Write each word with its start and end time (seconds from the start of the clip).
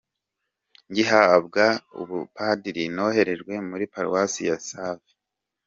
Ngihabwa 0.89 1.65
ubupadiri, 2.01 2.83
noherejwe 2.95 3.53
muri 3.69 3.83
Paruwasi 3.93 4.41
ya 4.49 4.57
Save. 4.67 5.09